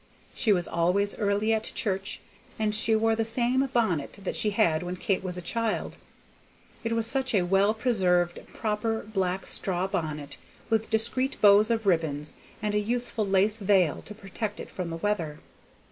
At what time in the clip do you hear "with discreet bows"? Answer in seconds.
10.71-11.69